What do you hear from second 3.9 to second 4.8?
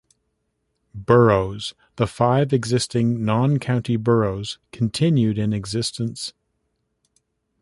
boroughs